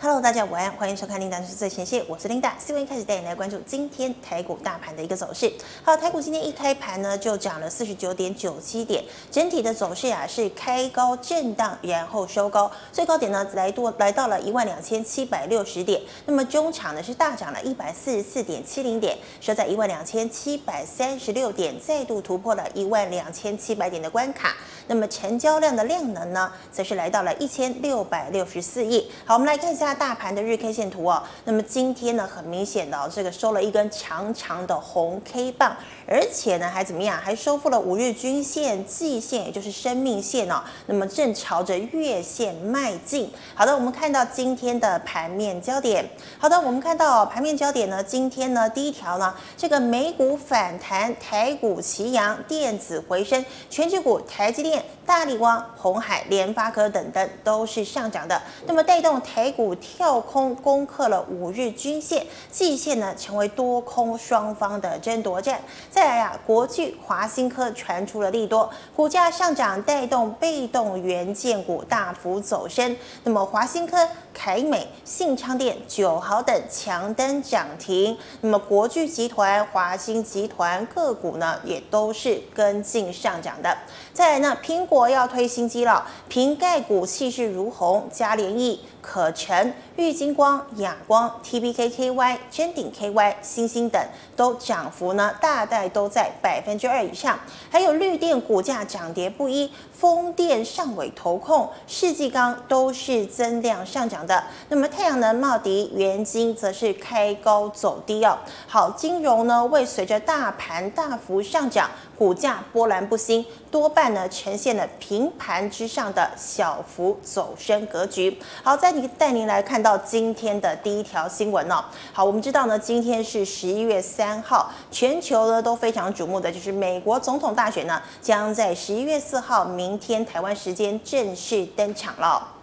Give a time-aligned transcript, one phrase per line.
[0.00, 2.54] Hello，大家午安，欢迎收看《琳达是最前线》，我是琳达。
[2.56, 5.52] 新闻开始带你来关注今天台股大盘的一个走势。
[5.82, 16.00] 好，台股今天一开盘呢，就涨了四十九点九七点，整体的走势啊是开高震荡，然后收高，最高点呢来多来到了一万两千七百六十点。
[16.26, 24.54] 那么中场呢是大涨了一百四十四点七零点，收在一万两千七百三十六点，再度突破了一万两千七百点的关卡。
[24.86, 29.10] 那么成交量的量能呢，则是来到了一千六百六十四亿。
[29.24, 29.87] 好，我们来看一下。
[29.94, 37.18] 大盘的日 K 线图哦，那么今天呢，很明显的这个收了一根长长的红 K 棒，而且呢还怎么样？
[37.18, 40.62] 还收复了五日均线、季线，也就是生命线哦。
[40.86, 43.32] 那么正朝着月线迈进。
[43.54, 46.08] 好的，我们看到今天的盘面焦点。
[46.38, 58.40] 好的，我们看到盘面焦点呢，今天呢第一条呢，这个美股反弹，台股齐扬，电子回升，权值股台积电、大立光、红海、联发科等等都是上涨的。
[58.66, 59.77] 那么带动台股。
[59.80, 65.60] 跳空攻克了五日均线，季线呢成为多空双方的争夺战。
[65.90, 72.96] 再来啊，国巨、华新科传出了利多，股价上涨，带动被动元件股大幅走升。
[73.24, 78.16] 那么华新科、凯美、信昌电、九豪等强登涨停。
[78.40, 83.76] 那么国巨集团、华新集团个股呢也都是跟进上涨的。
[84.12, 88.80] 再来呢，苹果要推新机了，瓶盖股气势如虹，嘉联益。
[89.00, 94.02] 可成、玉晶光、亚光、T B K K Y、臻鼎 KY、星星等
[94.36, 97.38] 都涨幅呢，大概都在百分之二以上。
[97.70, 104.44] 还有绿电股价涨跌不一，风电、上尾投控、世纪钢都是增量上涨的。
[104.68, 108.38] 那么太阳能、茂迪、元晶则是开高走低哦。
[108.66, 111.90] 好，金融呢，为随着大盘大幅上涨。
[112.18, 118.36] 股价波澜不兴，多半呢呈现了平盘之上的小幅走升格局。
[118.64, 121.84] 好，再您带您来看到今天的第一条新闻哦。
[122.12, 132.57] 好，我们知道呢，今天是十一月三号，全球呢都非常瞩目的就是美国总统大选呢，将在十一月四号，明天台湾时间正式登场了。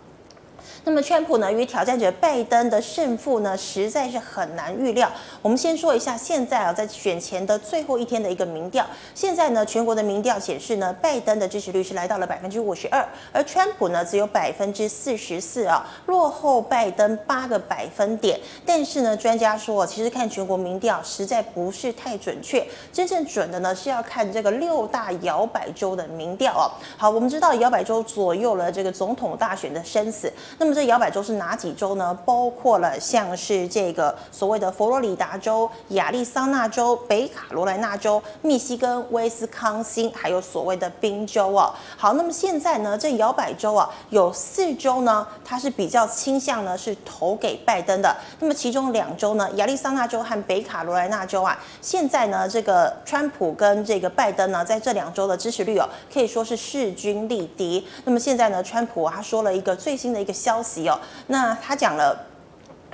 [0.88, 5.12] 那么，川普呢与挑战者拜登的胜负呢，实在是很难预料。
[5.41, 8.85] 我们先说一下，现在啊，在选前的最后一天的一个民调，
[9.16, 18.40] 现在呢，全国的民调显示呢，拜登的支持率是来到了百分之五十二，而川普呢只有百分之四十四啊，落后拜登八个百分点。
[18.63, 22.63] 但是呢，专家说，其实看全国民调实在不是太准确，
[22.94, 26.69] 真正准的呢是要看这个六大摇摆州的民调哦。
[26.96, 30.75] 好，我们知道摇摆州左右了这个总统大选的生死，那么。
[30.75, 32.13] 这摇摆州是哪几州呢？
[32.25, 41.74] 包括了像是这个所谓的佛罗里达州、亚利桑那州、北卡罗来纳州、密西根、威斯康星，还有所谓的宾州哦。
[41.96, 48.14] 好，那么现在呢，这摇摆州啊，有四州呢，它是比较倾向呢是投给拜登的。
[48.41, 57.88] 那么其中两州呢，亚利桑那州和北卡罗来纳州啊，现在呢，这个川普跟这个拜登呢，在这两州的支持率哦，可以说是势均力敌。
[58.03, 60.65] 那么现在呢，川普他说了一个最新的一个消。
[60.90, 62.26] 哦，那他讲了。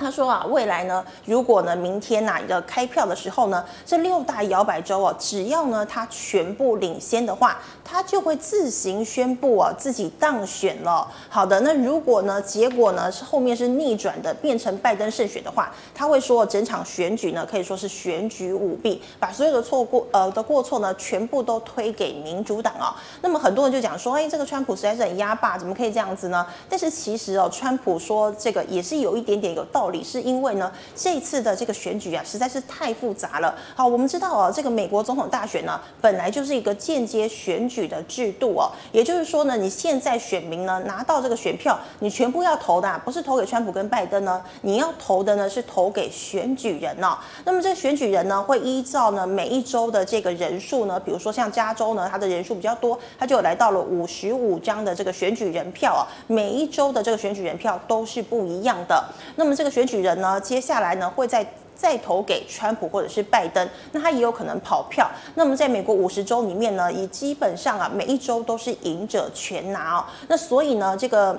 [0.02, 11.08] 他说啊，未来呢，如果呢明天哪一个开票的时候呢，这六大摇摆州哦，只要呢他全部领先的话，他就会自行宣布啊自己当选了。
[11.28, 22.98] 好的，那如果呢结果呢是后面是逆转的，变成拜登胜选的话，他会说整场选举呢可以说是选举舞弊，把所有的错过呃的过错呢全部都推给民主党啊、哦。
[23.20, 26.44] 那么很多人就讲说，哎，这个川普实在是很压霸，怎么可以这样子呢？
[26.68, 29.91] 但是其实哦，川普说这个也是有一点点有道理。
[30.00, 33.52] 是因为呢，这次的这个选举啊，实在是太复杂了。
[33.74, 47.18] 好，我们知道哦，这个美国总统大选呢，本来就是一个间接选举的制度哦，也就是说呢，你现在选民呢拿到这个选票，你全部要投的啊，不是投给川普跟拜登呢，你要投的呢是投给选举人哦。
[47.44, 56.02] 那么这选举人呢，会依照呢每一周的这个人数呢，比如说像加州呢，它的人数比较多，它就来到了五十五张的这个选举人票哦。
[56.26, 59.02] 每一周的这个选举人票都是不一样的。
[59.36, 65.10] 那么这个选选举人呢，接下来呢会在再投给川普或者是拜登，那他也有可能跑票。
[65.34, 70.04] 那么在美国五十州里面呢，也基本上啊每一州都是赢者全拿哦。
[70.28, 71.38] 那所以呢这个。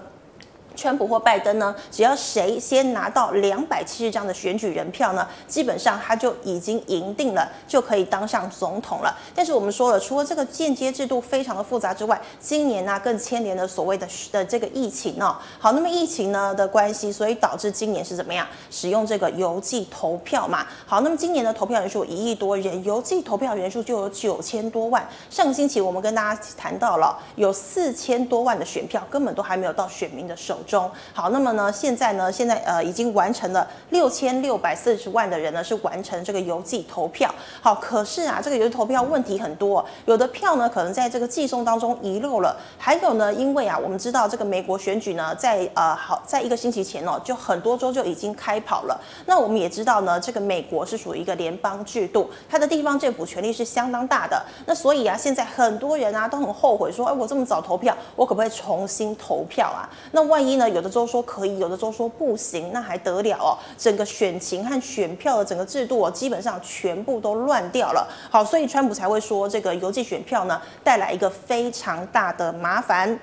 [0.75, 9.15] 川普或拜登呢，只要谁先拿到两百七十张的选举人票呢，基本上他就已经赢定了，就可以当上总统了。
[9.35, 15.35] 但是我们说了，除了这个间接制度非常的复杂之外，今年呢更牵连了所谓的的这个疫情哦。
[15.59, 20.65] 好，那么疫情呢的关系，所以导致今年是怎么样使用这个邮寄投票嘛？
[20.85, 25.07] 好，那么今年的投票人数一亿多人，邮寄投票人数就有九千多万。
[25.29, 30.89] 上个星期我们跟大家谈到了，有四千多万的选票根本都还没有到选民的手中。
[31.13, 37.33] 好，那么呢，现在呢，现在呃已经完成了六千六百四十万的人呢是完成这个邮寄投票。
[37.61, 48.99] 好，可是啊，这个邮寄投票问题很多，有的票呢可能在这个寄送当中遗漏了，还有呢，因为啊，我们知道这个美国选举呢，在呃好在一个星期前哦，就很多州就已经开跑了。
[49.25, 54.43] 那我们也知道呢，这个美国是属于一个联邦制度，它的地方政府权力是相当大的。
[54.65, 59.89] 那所以啊，现在很多人啊都很后悔说，哎，我这么早投票，我可不可以重新投票啊？
[60.11, 63.57] 那万一有的州说可以，有的州说不行，那还得了哦？
[63.77, 68.07] 整个选情和选票的整个制度哦，基本上全部都乱掉了。
[68.29, 73.19] 好，所以川普才会说这个邮寄选票呢，带来一个非常大的麻烦。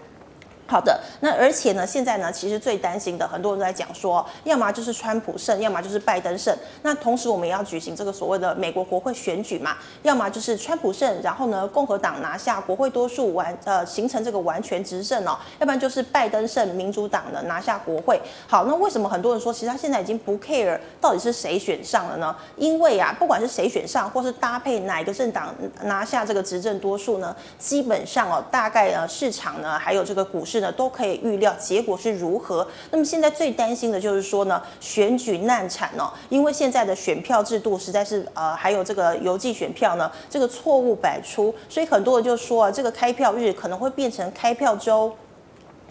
[0.70, 6.56] 好的，那而且呢，现在呢，其实最担心的，很多人都在讲说，要么就是川普胜，要么就是拜登胜。
[6.82, 18.20] 那同时我们也要举行这个所谓的美国国会选举嘛，要么就是川普胜，然后呢，共和党拿下国会多数完，呃，形成这个完全执政哦，要不然就是拜登胜，民主党呢拿下国会。
[18.46, 22.36] 好，那为什么很多人说，其实他现在已经不 care 到底是谁选上了呢？
[22.54, 25.52] 因为啊，不管是谁选上，或是搭配哪个政党
[25.82, 30.59] 拿下这个执政多数呢，基本上哦，大概呃市场呢，还有这个股市。
[30.72, 32.66] 都可以预料结果是如何。
[32.90, 45.14] 那么现在最担心的就是说呢，选举难产哦，因为现在的选票制度实在是呃，还有这个邮寄选票呢，这个错误百出，所以很多人就说啊，这个开票日可能会变成开票周。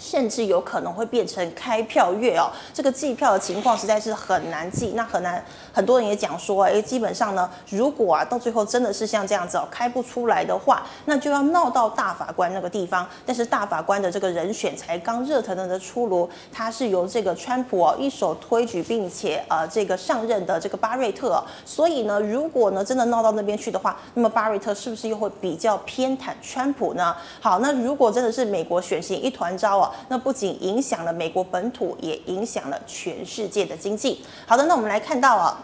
[0.02, 5.44] 甚至有可能会变成开票月哦，这个计票的情况实在是很难计，那很难。
[5.80, 13.08] 很多人也讲说，哎，基本上呢，如果啊到最后真的是像这样子哦，开不出来的话，那就要闹到大法官那个地方。
[13.26, 21.42] 但是大法官的这个人选才刚热腾腾的出炉，他是由这个川普哦一手推举，并且呃这个上任的这个巴瑞特。
[21.64, 27.16] 所以呢，如果呢真的闹到那边去的话，那么巴瑞特是不是又会比较偏袒川普呢？
[27.40, 29.90] 好，那如果真的是美国选情一团糟啊。
[30.10, 34.22] 那不仅影响了美国本土，也影响了全世界的经济。
[34.46, 35.58] 好的，那我们来看到啊。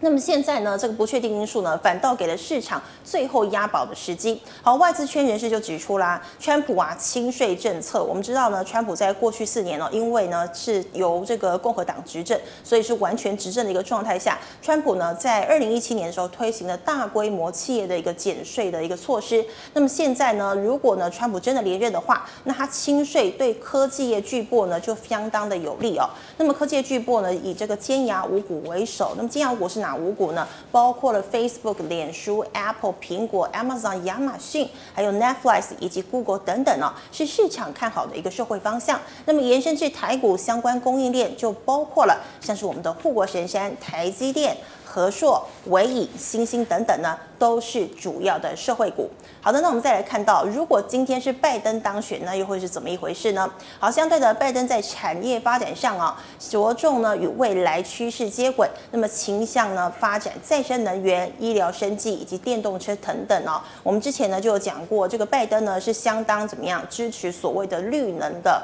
[0.00, 4.38] 那么现在呢，这个不确定因素呢，反倒给了市场最后押宝的时机。
[4.60, 19.42] 好，外资圈人士就指出啦，川普啊轻税政策，我们知道呢，川普在过去四年呢，因为呢是由这个共和党执政，所以是完全执政的一个状态下，川普呢在二零一七年的时候推行了大规模企业的一个减税的一个措施。
[19.72, 26.06] 那么现在呢，如果呢川普真的连任的话，那他轻税对科技业巨擘呢就相当的有利哦。
[26.36, 29.94] 那么科技业巨擘呢以这个尖牙五股为首，那么尖牙五股是哪？
[29.94, 38.98] 五股呢，包括了 Facebook、脸书、Apple、苹果、Amazon、亚马逊，还有 Netflix 以及 Google 等等呢、是市场看好的一个社会方向。
[39.26, 44.56] 那么延伸至台股相关供应链，就包括了像是我们的护国神山台积电。
[44.94, 49.10] 和硕、纬颖、欣兴等等呢，都是主要的社会股。
[49.40, 53.52] 好的，那我们再来看到，如果今天是拜登当选，那又会是怎么一回事呢？
[53.80, 63.60] 好，相对的，拜登在产业发展上啊，着重呢与未来趋势接轨，那么倾向呢发展再生能源、医疗生技以及电动车等等哦。
[63.82, 68.62] 我们之前呢就有讲过，这个拜登呢是相当怎么样支持所谓的绿能的。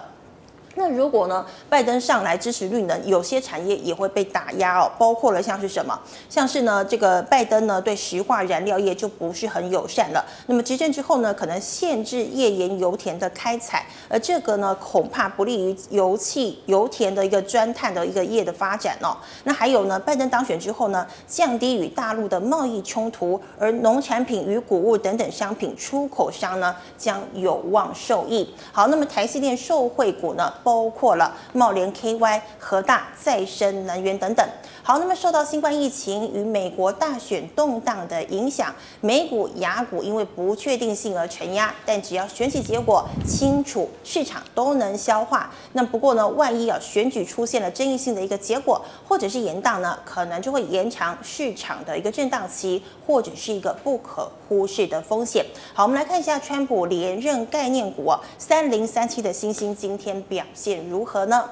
[0.80, 6.00] 那如果呢，拜登上来支持绿能，有些产业也会被打压哦，包括了像是什么，
[6.30, 10.24] 像是呢，这个拜登呢对石化燃料业就不是很友善了。
[10.46, 19.14] 那么执政之后呢，可能限制页岩油田的开采，而这个呢恐怕不利于油气、油田的一个钻探的一个业的发展哦。
[19.44, 28.50] 那还有呢，拜登当选之后呢，降低与大陆的贸易冲突，而农产品与谷物等等商品出口商呢将有望受益。
[28.72, 30.50] 好，那么台积电受惠股呢？
[30.70, 34.48] 包括了茂联 KY、和大再生能源等等。
[34.90, 41.72] 好，那么受到新冠疫情与美国大选动荡的影响，美股、雅股因为不确定性而承压。
[41.86, 45.48] 但只要选举结果清楚，市场都能消化。
[45.74, 55.46] 那不过呢，万一啊选举出现了争议性的一个结果，或者是延宕呢，可能就会延长市场的一个震荡期，或者是一个不可忽视的风险。
[55.72, 61.48] 好，我们来看一下川普连任概念股，三零三七的欣兴今天表现如何呢？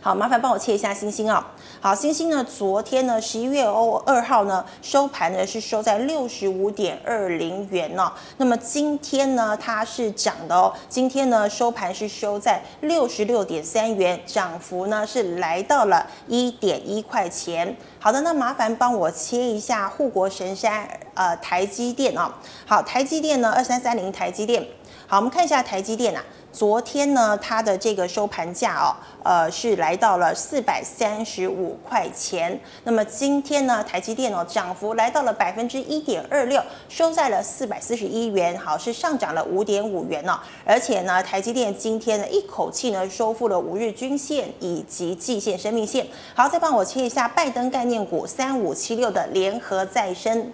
[0.00, 1.44] 好，麻烦帮我切一下星星啊。
[1.80, 8.12] 好，星星呢，昨天呢，十一月二号呢，收盘呢是收在六十五点二零元呢。
[8.36, 10.72] 那么今天呢，它是涨的哦。
[10.88, 17.76] 今天呢，收盘是收在六十六点三元，涨幅呢是来到了一点一块钱。
[17.98, 22.32] 好的，那麻烦帮我切一下护国神山呃台积电啊。
[22.64, 24.64] 好，台积电呢，二三三零台积电。
[25.10, 26.22] 好，我们看一下台积电啊。
[26.52, 32.60] 昨天呢，它的这个收盘价哦，呃，是来到了四百三十五块钱。
[32.84, 46.06] 那么今天呢，台积电哦，涨幅来到了百分之一点二六，收在了四百四十一元，好，是上涨了五点五元呢、而且呢，台积电今天呢，一口气呢，收复了五日均线以及季线生命线。
[46.34, 50.52] 好，再帮我切一下拜登概念股三五七六的联合再生。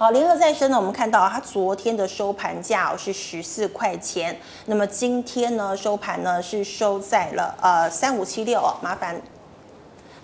[0.00, 9.20] 好，联合再生呢，我们看到它昨天的收盘价是十四块钱，那么今天呢，收盘呢是收在了呃三五七六哦，麻烦。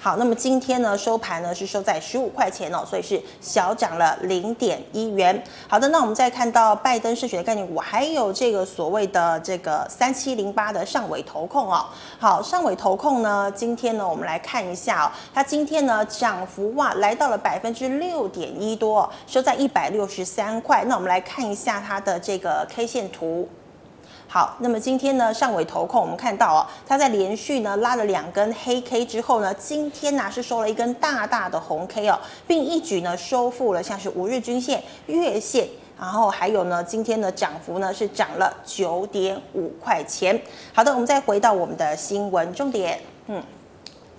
[0.05, 5.43] 好，那么今天呢，收盘呢是收在十五块钱哦，所以是小涨了零点一元。
[5.67, 11.87] 好的，那我们再看到拜登胜选的概念股，还有这个所谓的这个三七零八的上尾投控哦。
[12.19, 20.85] 好，上尾投控呢，今天呢，我们来看一下哦，它今天呢涨幅哇来到了百分之六点一多，收在一百六十三块。
[20.85, 23.49] 那我们来看一下它的这个 K 线图。
[24.29, 35.69] 好，那么今天呢，上尾投控我们看到哦，它在连续呢拉了两根黑 K 之后呢，今天呢是收了一根大大的红 K 哦，并一举呢收复了像是五日均线、月线，
[36.01, 40.41] 然后还有呢，今天的涨幅呢是涨了九点五块钱。
[40.73, 43.41] 好的，我们再回到我们的新闻重点，嗯。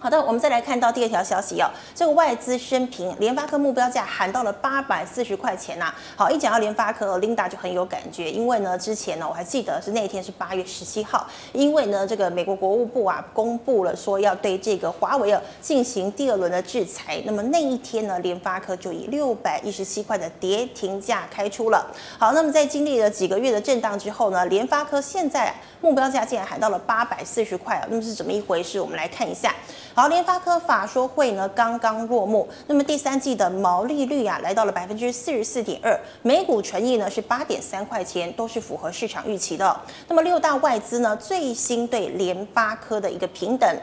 [0.06, 17.20] 好的，我们再来看到第二条消息哦，这个外资升评，联发科目标价喊到了八百四十块钱呐、好，一讲到联发科，Linda 就很有感觉，因为呢，之前呢，我还记得是那一天是八月十七号，因为呢，这个美国国务部啊，公布了说要对这个华为啊进行第二轮的制裁。
[17.26, 21.84] 那么那一天呢，联发科就以六百一十七块的跌停价开出了。
[22.20, 28.80] 好，那么在经历了几个月的震荡之后呢，联发科现在目标价竟然喊到了八百四十块啊，那么是怎么一回事？
[28.80, 29.52] 我们来看一下。
[29.98, 39.80] 好，联发科法说会呢刚刚落幕，那么第三季的毛利率啊来到了百分之四十四点二，每股权益呢是八点三块钱，都是符合市场预期的。
[40.10, 43.74] 那么六大外资呢最新对联发科的一个平等。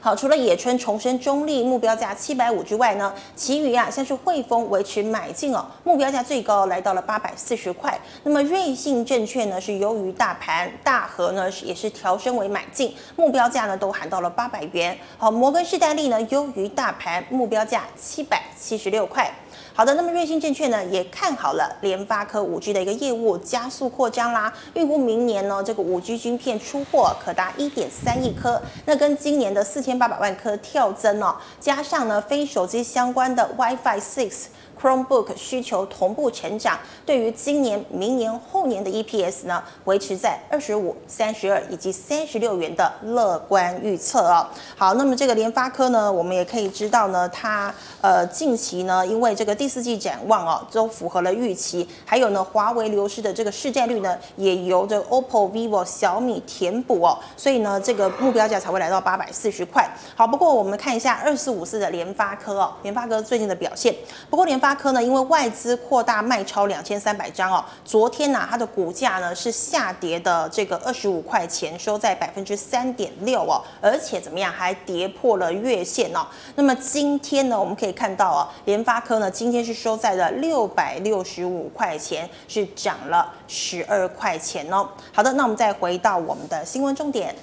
[0.00, 7.98] 好，除了野村重申中立目标价七百五之外呢，其余啊像是汇丰维持买进哦，目标价最高来到了八百四十块。
[8.22, 14.96] 那么瑞信证券呢是优于大盘，大和呢是也是调升为买进，目标价呢都喊到了八百元。
[15.16, 19.28] 好，摩根士丹利呢优于大盘，目标价七百七十六块。
[19.74, 34.46] 好的，那么瑞信证券呢也看好了联发科五 G 的一个业务加速扩张啦，预估明年呢这个五 G 晶片出货可达一点三亿颗，那跟今年的四千八百万颗跳增哦，加上呢非手机相关的 WiFi Six。
[34.80, 44.46] Chromebook 需求同步成长，对于今年、明年、后年的 EPS 呢，维持在二十五、三十二以及三十六元的乐观预测哦。
[44.76, 59.84] 好，那么这个联发科呢，我们也可以知道呢，它呃近期呢，因为这个第四季展望哦，都符合了预期，还有呢，华为流失的这个市占率呢，也由这 OPPO、VIVO、小米填补哦，所以呢，这个目标价才会来到八百四十块。
[60.14, 63.92] 好，不过我们看一下二四五四的联发科哦，联发科最近的表现，
[64.30, 64.67] 不过联发。
[64.68, 76.20] 发科呢，因为外资扩大卖超两千三百张哦，昨天呢、它的股价呢是下跌的这个二十五块钱，收在百分之三点六哦，而且怎么样，还跌破了月线哦。
[76.54, 84.86] 那么今天呢，我们可以看到哦，联发科呢今天是收在了六百六十五块钱，是涨了十二块钱哦。
[85.14, 87.34] 好的，那我们再回到我们的新闻重点。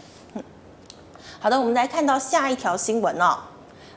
[1.40, 3.36] 好的，我们来看到下一条新闻哦。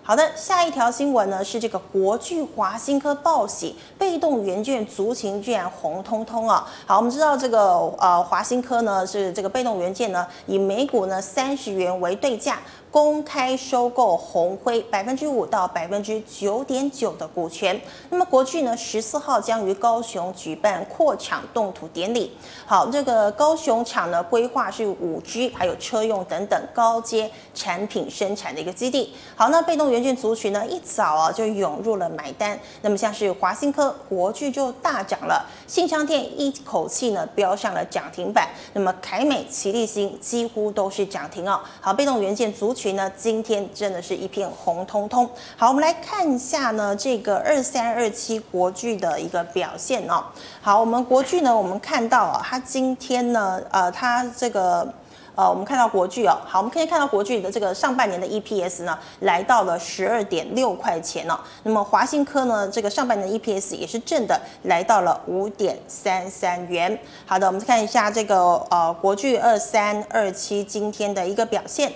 [0.09, 6.67] 好的，下一条新闻呢是这个国巨华新科报喜，被动原件族群居然红彤彤啊！
[6.87, 12.59] 好，我们知道这个呃华新科呢是这个被动原件呢以每股呢三十元为对价。
[12.91, 17.79] 公开收购鸿辉百分之五到百分之九点九的股权。
[18.11, 22.33] 那么国巨呢，十四号将于高雄举办扩厂动土典礼。
[22.67, 29.13] 好，这个高雄厂呢，规划是五 G 还有车用等等高阶产品生产的一个基地。
[29.37, 32.59] 好，那被动元件族群呢，一早啊就涌入了买单。
[32.83, 38.49] 那么像是华新科、国巨就大涨了，信昌电一口气呢飙上了涨停板。
[38.73, 41.61] 那么凯美、奇力新几乎都是涨停哦。
[41.81, 45.29] 好，被动元件族群呢，今天真的是一片红彤彤。
[45.57, 50.23] 好，我们来看一下呢，这个二三二七国剧的一个表现哦。
[50.61, 54.87] 好，我们国剧呢，我们看到啊，它今天呢，呃，它这个
[55.35, 61.39] 呃，我们看到国巨哦，好，我们可以看到国巨的这个上半年的 EPS 呢，来到了十二点六块钱哦。
[61.65, 66.99] 那么华新科呢，这个上半年 EPS 也是正的，来到了五点三三元。
[67.27, 71.93] 好的，我们看一下这个呃国巨二三二七今天的一个表现。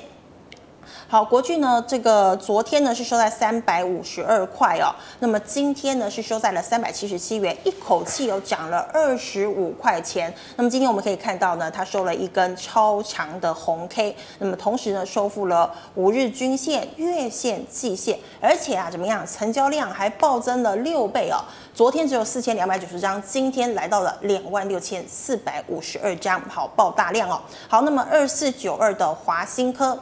[1.12, 4.88] 好，国巨呢，这个昨天呢是收在三百五十二块哦，
[5.18, 10.32] 那么今天呢是收在了三百七十七元，一口气有涨了二十五块钱。
[10.56, 21.36] 那么今天我们可以看到呢，它收了一根超长的红 K，那么同时呢收复了五日均线、月线、季线，而且啊怎么样，成交量还暴增了六倍哦。
[21.74, 27.38] 昨天只有四千两百九十张，今天来到了两万六千四百五十二张，好，爆大量哦。
[27.68, 29.98] 好，那么二四九二的华新科。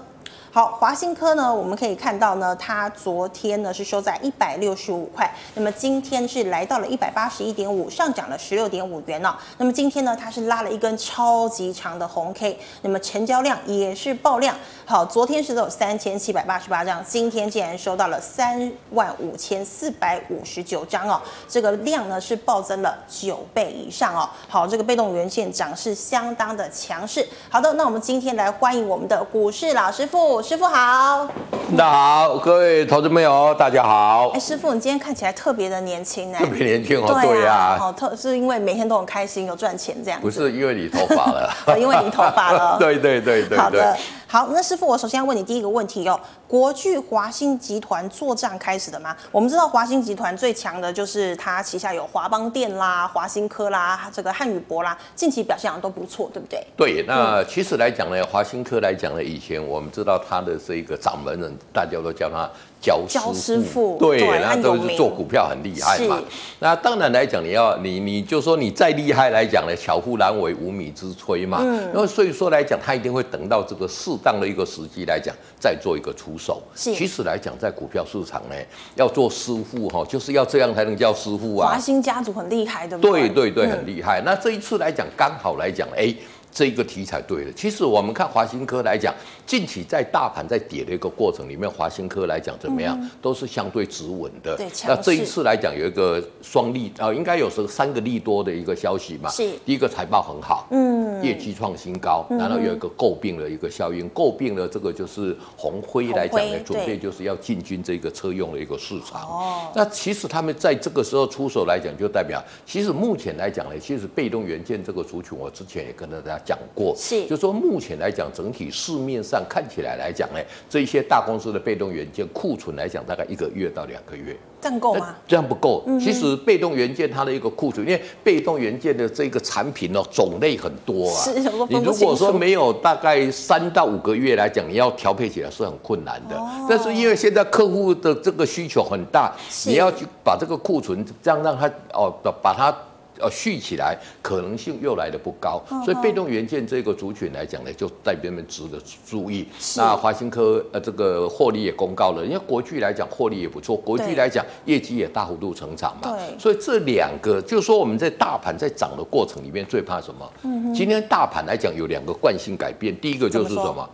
[0.53, 9.35] 好，华新科呢，我们可以看到呢，它昨天呢是收在一百六十五块，那么今天是来到了一百八十一点五，上涨了十六点五元呢、哦。
[9.59, 14.57] 那么今天呢，它是拉了一根超级长的红 K，那么成交量也是爆量。
[14.85, 24.29] 好，昨天是都有三千七百八十八张，今天竟然收到了三万五千四百五十九张哦，这个量呢是暴增了九倍以上哦。
[24.49, 27.25] 好，这个被动元件涨势相当的强势。
[27.49, 30.40] 好的，那我们今天来欢迎我们的股市老师傅。
[30.43, 31.29] 师傅好，
[31.77, 34.31] 大家好，各位投资朋友，大家好。
[34.33, 40.19] 哎，师傅，你今天看起来特别的年轻呢，特别年轻哦，对呀，哦特是因为每天都很开心，有赚钱这样。
[40.19, 42.77] 不是因为你头发了，因为你头发了。
[42.81, 43.59] 对对对对。
[43.59, 43.95] 好的，
[44.33, 49.17] 好，那师傅，我首先要问你第一个问题哦，国巨华兴集团作战开始的吗？
[49.33, 56.65] 我们知道华兴集团最强的就是它旗下有华邦电啦、华兴科啦、这个汉语博啦，近期表现好像都不错，对不对？
[56.77, 60.21] 对，那其实来讲呢，华兴科来讲呢，以前我们知道。
[60.29, 62.49] 它的这个掌门人，大家都叫他
[62.81, 66.21] 焦师傅，师傅对，那都是做股票很厉害嘛。
[66.61, 71.59] 那当然来讲，你要你你就说你再厉害来讲呢，巧妇难为无米之炊嘛。
[71.63, 76.63] 嗯，然后所以说来讲，他一定会等到这个适当的一个时机来讲，再做一个出手。
[76.75, 78.55] 是，其实来讲，在股票市场呢，
[78.95, 81.73] 要做师傅哈，就是要这样才能叫师傅啊。
[81.73, 84.23] 华兴家族很厉害的，对对对，很厉害。
[84.25, 86.15] 那这一次来讲，刚好来讲，哎。
[86.53, 89.15] 这一个题材对了，其实我们看华新科来讲，
[89.47, 94.57] 近期在大盘在跌的一个过程里面，华新科来讲怎么样，嗯、都是相对止稳的。
[94.57, 99.31] 对，那这一次来讲有一个双利啊、呃，应该有是三个利多的一个消息嘛。
[99.31, 99.49] 是。
[99.65, 109.23] 第一个财报很好，嗯，业绩创新高，然后有一个诟病的一个效应，诟病了这个就是鸿辉来讲呢，准备就是要进军这个车用的一个市场。
[109.23, 109.71] 哦。
[109.75, 116.40] 那其实他们在这个时候出手来讲，就代表其实目前来讲呢，其实被动元件这个族群，我之前也跟大家。
[116.45, 125.15] 讲过，是，就说目前来讲，整体市面上看起来来讲呢，这一些大公司的被动元件库存来讲，大概一个月到两个月，这样够吗？
[125.27, 125.83] 这样不够。
[125.87, 131.15] 嗯、其实被动元件它的一个库存，因为被动元件的这个产品哦，种类很多啊。
[131.23, 131.35] 是，
[131.69, 136.37] 你如果说没有大概三到五个月来讲，你要调配起来是很困难的。
[136.37, 139.33] 哦、但是因为现在客户的这个需求很大，
[139.67, 142.75] 你要去把这个库存这样让它哦，把它。
[143.19, 149.47] 呃，续起来可能性又来得不高，所以被动元件这个族群来讲呢，就代表们值得注意。
[149.77, 156.11] 那华新科呃，这个获利也公告了，因为国巨来讲获利也不错，国巨来讲业绩也大幅度成长嘛。
[156.11, 160.33] 对，所以这两个就是说我们在大盘在涨的过程里面最怕什么？
[160.45, 163.89] 嗯，今天大盘来讲有两个惯性改变，第一个就是什么？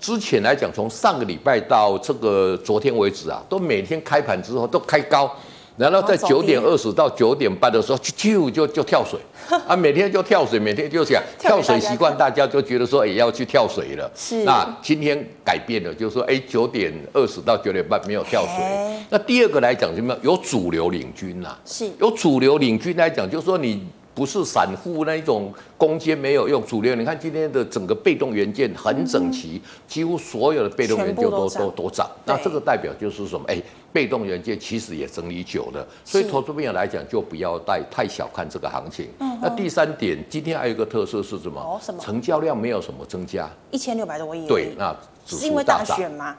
[0.00, 5.28] 之前来讲，从上个礼拜到这个昨天为止啊，都每天开盘之后都开高。
[5.78, 9.18] 然后在九点二十到九点半的时候，就就就跳水
[9.66, 14.10] 啊，每天就跳水，每天就想 跳水习惯，大家就觉得说也要去跳水了。
[14.14, 14.42] 是。
[14.44, 19.04] 那今天改变了，就是说，哎，九点二十到九点半没有跳水。
[19.08, 20.14] 那第二个来讲，什么？
[20.22, 21.56] 有主流领军呐。
[21.64, 21.88] 是。
[21.98, 23.86] 有主流领军来讲，就是说你。
[24.18, 32.10] 不是散户那一种攻坚没有用，主流你看今天的整个被动元件很整齐，几乎所有的被动元件都都都涨。
[32.24, 33.44] 那这个代表就是什么？
[33.46, 39.06] 哎，被动元件其实也整理久了，所以投资朋友来讲就不要太太小看这个行情。
[39.20, 41.60] 嗯那第三点，今天还有一个特色是什么？
[41.60, 42.00] 哦，什么？
[42.02, 44.48] 成交量没有什么增加，一千六百多亿。
[44.48, 44.92] 对，那
[45.24, 46.36] 是因为大选吗？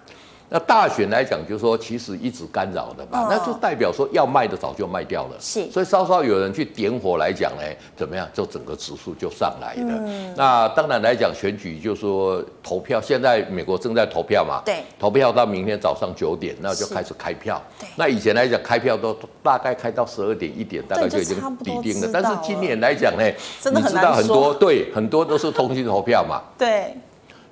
[0.51, 7.61] 那大选来讲，就是说其实一直干扰的嘛，那就代表说要卖的早就卖掉了，是，所以稍稍有人去点火来讲呢，
[7.95, 10.33] 怎么样，就整个指数就上来了。
[10.35, 17.61] 那当然来讲，选举就是说投票，现在美国正在投票嘛，对，投票到明天早上九点，那就开始开票。
[17.79, 22.09] 对，那以前来讲开票都大概开到十二点一点，大概就已经底定了。
[22.11, 23.23] 但是今年来讲呢，
[23.71, 26.95] 你知道很多对，很多都是通讯投票嘛，对。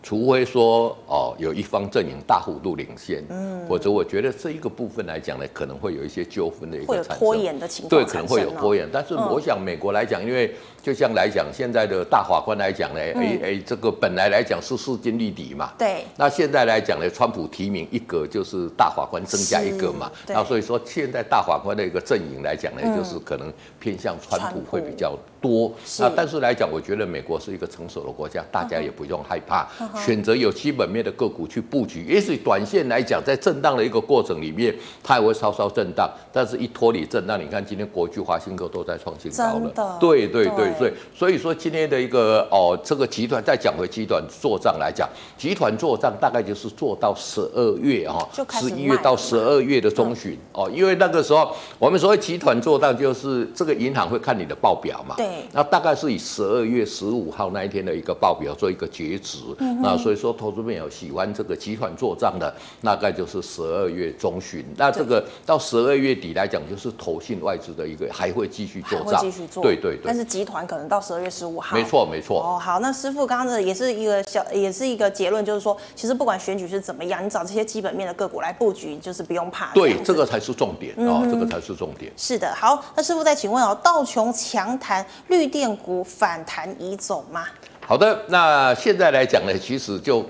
[0.08, 8.88] 除非说哦，有一方阵营大幅度领先，嗯，或者我觉得这一个部分来讲呢，可能会有一些纠纷的一个产生，拖延的情况，对，可能会有拖延。
[8.90, 16.06] 但是我想美国来讲，因为就像来讲，现在的大法官来讲呢，哎哎，这个本来来讲是势均力敌嘛，对。
[16.16, 25.70] 那现在来讲呢，川普提名一个就是大法官增加一个嘛，那所以说现在大法官的一个阵营来讲呢，就是可能偏向川普会比较多。
[26.00, 29.68] 那但是来讲，我觉得美国是一个成熟的国家，大家也不用害怕。
[30.06, 32.04] 选择有基本面的个股去布局。
[32.08, 39.98] 也许短线来讲，在震荡的一个过程里面，它也会稍稍震荡，但是一脱离震荡，你看今天国巨、华新科都在创新高了。
[40.00, 48.28] 对对对，所以所以说今天的一个哦，这个集团再讲回集团做账来讲，集团做账大概就是做到十二月哈，
[48.60, 55.16] 十一月到十二月的中旬哦，因为那个时候我们所谓集团做账，就是这个银行会看你的报表嘛。
[55.18, 55.28] 对。
[55.54, 59.40] 那大概是以十二月十五号那一天的一个报表做一个截止。
[59.60, 59.77] 嗯。
[59.82, 64.66] 那所以说，投资朋友喜欢这个集团做账的，大概就是十二月中旬。
[64.76, 69.22] 那这个到十二月底来讲，就是投信外资的一个还会继续做账。
[69.22, 69.62] 继续做。
[69.64, 70.02] 对对对。
[70.06, 71.76] 但是集团可能到十二月十五号。
[71.76, 72.42] 没错没错。
[72.42, 79.74] 哦，好，那师傅刚刚的也是一个小，也是一个结论，就是说，其实不管选举是怎么样，你找这些基本面的个股来布局，就是不用怕。
[79.74, 82.12] 对，这个才是重点哦，这个才是重点。
[82.18, 87.46] 是的，好，那师傅再请问哦，道琼强弹，绿电股反弹已走吗？
[87.88, 90.26] 好的，那现在来讲呢，其实就